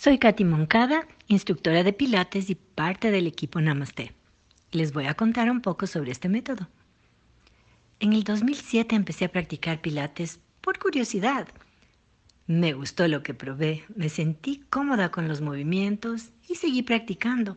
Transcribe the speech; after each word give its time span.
Soy 0.00 0.18
Katy 0.18 0.44
Moncada, 0.44 1.08
instructora 1.26 1.82
de 1.82 1.92
Pilates 1.92 2.50
y 2.50 2.54
parte 2.54 3.10
del 3.10 3.26
equipo 3.26 3.60
Namaste. 3.60 4.14
Les 4.70 4.92
voy 4.92 5.06
a 5.06 5.14
contar 5.14 5.50
un 5.50 5.60
poco 5.60 5.88
sobre 5.88 6.12
este 6.12 6.28
método. 6.28 6.68
En 7.98 8.12
el 8.12 8.22
2007 8.22 8.94
empecé 8.94 9.24
a 9.24 9.32
practicar 9.32 9.80
Pilates 9.80 10.38
por 10.60 10.78
curiosidad. 10.78 11.48
Me 12.46 12.74
gustó 12.74 13.08
lo 13.08 13.24
que 13.24 13.34
probé, 13.34 13.86
me 13.96 14.08
sentí 14.08 14.62
cómoda 14.70 15.10
con 15.10 15.26
los 15.26 15.40
movimientos 15.40 16.30
y 16.48 16.54
seguí 16.54 16.84
practicando. 16.84 17.56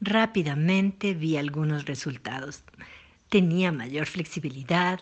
Rápidamente 0.00 1.12
vi 1.12 1.38
algunos 1.38 1.86
resultados. 1.86 2.62
Tenía 3.28 3.72
mayor 3.72 4.06
flexibilidad, 4.06 5.00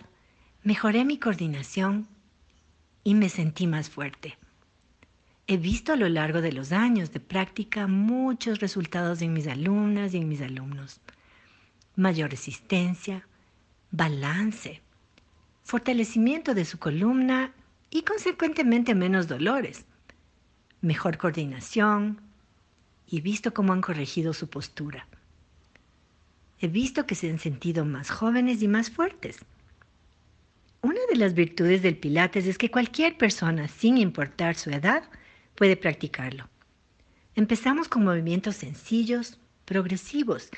mejoré 0.62 1.04
mi 1.04 1.18
coordinación 1.18 2.08
y 3.04 3.14
me 3.14 3.28
sentí 3.28 3.66
más 3.66 3.90
fuerte. 3.90 4.38
He 5.52 5.56
visto 5.56 5.92
a 5.92 5.96
lo 5.96 6.08
largo 6.08 6.42
de 6.42 6.52
los 6.52 6.70
años 6.70 7.10
de 7.10 7.18
práctica 7.18 7.88
muchos 7.88 8.60
resultados 8.60 9.20
en 9.20 9.32
mis 9.32 9.48
alumnas 9.48 10.14
y 10.14 10.18
en 10.18 10.28
mis 10.28 10.42
alumnos. 10.42 11.00
Mayor 11.96 12.30
resistencia, 12.30 13.26
balance, 13.90 14.80
fortalecimiento 15.64 16.54
de 16.54 16.64
su 16.64 16.78
columna 16.78 17.52
y 17.90 18.02
consecuentemente 18.02 18.94
menos 18.94 19.26
dolores, 19.26 19.86
mejor 20.82 21.18
coordinación 21.18 22.20
y 23.08 23.20
visto 23.20 23.52
cómo 23.52 23.72
han 23.72 23.80
corregido 23.80 24.32
su 24.32 24.48
postura. 24.48 25.08
He 26.60 26.68
visto 26.68 27.08
que 27.08 27.16
se 27.16 27.28
han 27.28 27.40
sentido 27.40 27.84
más 27.84 28.08
jóvenes 28.08 28.62
y 28.62 28.68
más 28.68 28.88
fuertes. 28.88 29.40
Una 30.80 31.00
de 31.10 31.16
las 31.16 31.34
virtudes 31.34 31.82
del 31.82 31.96
Pilates 31.96 32.46
es 32.46 32.56
que 32.56 32.70
cualquier 32.70 33.18
persona, 33.18 33.66
sin 33.66 33.98
importar 33.98 34.54
su 34.54 34.70
edad, 34.70 35.02
puede 35.60 35.76
practicarlo. 35.76 36.48
Empezamos 37.34 37.86
con 37.86 38.02
movimientos 38.02 38.56
sencillos, 38.56 39.38
progresivos, 39.66 40.48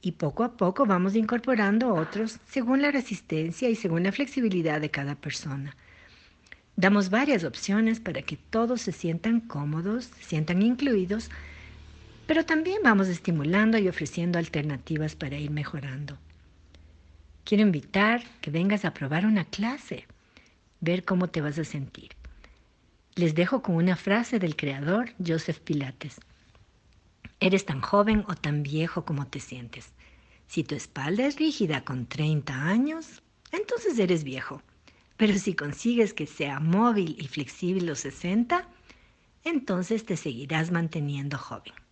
y 0.00 0.12
poco 0.12 0.44
a 0.44 0.56
poco 0.56 0.86
vamos 0.86 1.16
incorporando 1.16 1.92
otros 1.92 2.38
según 2.48 2.80
la 2.80 2.92
resistencia 2.92 3.68
y 3.68 3.74
según 3.74 4.04
la 4.04 4.12
flexibilidad 4.12 4.80
de 4.80 4.92
cada 4.92 5.16
persona. 5.16 5.76
Damos 6.76 7.10
varias 7.10 7.42
opciones 7.42 7.98
para 7.98 8.22
que 8.22 8.36
todos 8.36 8.80
se 8.80 8.92
sientan 8.92 9.40
cómodos, 9.40 10.04
se 10.04 10.22
sientan 10.22 10.62
incluidos, 10.62 11.30
pero 12.28 12.46
también 12.46 12.78
vamos 12.84 13.08
estimulando 13.08 13.76
y 13.78 13.88
ofreciendo 13.88 14.38
alternativas 14.38 15.16
para 15.16 15.36
ir 15.36 15.50
mejorando. 15.50 16.16
Quiero 17.42 17.64
invitar 17.64 18.22
que 18.40 18.52
vengas 18.52 18.84
a 18.84 18.94
probar 18.94 19.26
una 19.26 19.46
clase, 19.46 20.06
ver 20.80 21.04
cómo 21.04 21.26
te 21.26 21.40
vas 21.40 21.58
a 21.58 21.64
sentir. 21.64 22.10
Les 23.16 23.36
dejo 23.36 23.62
con 23.62 23.76
una 23.76 23.94
frase 23.94 24.40
del 24.40 24.56
creador 24.56 25.10
Joseph 25.24 25.60
Pilates. 25.60 26.20
Eres 27.38 27.64
tan 27.64 27.80
joven 27.80 28.24
o 28.26 28.34
tan 28.34 28.64
viejo 28.64 29.04
como 29.04 29.28
te 29.28 29.38
sientes. 29.38 29.92
Si 30.48 30.64
tu 30.64 30.74
espalda 30.74 31.24
es 31.24 31.36
rígida 31.36 31.84
con 31.84 32.06
30 32.06 32.52
años, 32.52 33.22
entonces 33.52 34.00
eres 34.00 34.24
viejo. 34.24 34.62
Pero 35.16 35.34
si 35.38 35.54
consigues 35.54 36.12
que 36.12 36.26
sea 36.26 36.58
móvil 36.58 37.16
y 37.20 37.28
flexible 37.28 37.86
los 37.86 38.00
60, 38.00 38.66
entonces 39.44 40.04
te 40.04 40.16
seguirás 40.16 40.72
manteniendo 40.72 41.38
joven. 41.38 41.83